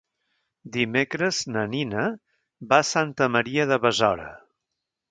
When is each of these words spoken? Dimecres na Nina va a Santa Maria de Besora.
Dimecres 0.77 1.41
na 1.57 1.67
Nina 1.75 2.07
va 2.73 2.81
a 2.87 2.89
Santa 2.95 3.33
Maria 3.37 3.71
de 3.75 3.81
Besora. 3.87 4.29